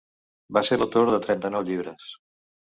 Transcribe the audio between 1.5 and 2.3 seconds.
llibres.